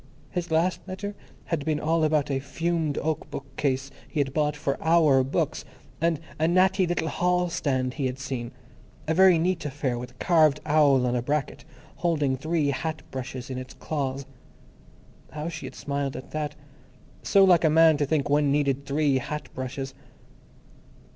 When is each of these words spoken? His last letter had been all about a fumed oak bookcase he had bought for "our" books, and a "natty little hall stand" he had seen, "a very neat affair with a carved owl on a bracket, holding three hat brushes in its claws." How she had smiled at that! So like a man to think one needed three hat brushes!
His 0.31 0.49
last 0.49 0.79
letter 0.87 1.13
had 1.45 1.63
been 1.63 1.79
all 1.79 2.03
about 2.03 2.31
a 2.31 2.39
fumed 2.39 2.97
oak 2.97 3.29
bookcase 3.29 3.91
he 4.07 4.19
had 4.19 4.33
bought 4.33 4.55
for 4.55 4.75
"our" 4.81 5.23
books, 5.23 5.63
and 6.01 6.19
a 6.39 6.47
"natty 6.47 6.87
little 6.87 7.07
hall 7.07 7.49
stand" 7.51 7.93
he 7.93 8.07
had 8.07 8.17
seen, 8.17 8.51
"a 9.07 9.13
very 9.13 9.37
neat 9.37 9.63
affair 9.63 9.99
with 9.99 10.09
a 10.09 10.13
carved 10.15 10.59
owl 10.65 11.05
on 11.05 11.15
a 11.15 11.21
bracket, 11.21 11.65
holding 11.97 12.35
three 12.35 12.69
hat 12.69 13.03
brushes 13.11 13.51
in 13.51 13.59
its 13.59 13.75
claws." 13.75 14.25
How 15.33 15.49
she 15.49 15.67
had 15.67 15.75
smiled 15.75 16.15
at 16.15 16.31
that! 16.31 16.55
So 17.21 17.43
like 17.43 17.63
a 17.63 17.69
man 17.69 17.97
to 17.97 18.05
think 18.07 18.27
one 18.27 18.51
needed 18.51 18.87
three 18.87 19.19
hat 19.19 19.49
brushes! 19.53 19.93